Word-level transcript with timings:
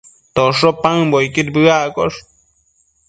tosho 0.35 0.69
paëmbocquid 0.81 1.47
bëaccosh 1.55 2.19